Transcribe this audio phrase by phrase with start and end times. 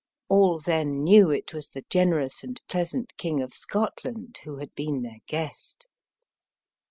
[0.29, 5.03] All then knew it was the "generous and pleasant King of Scotland" who had been
[5.03, 5.87] their guest.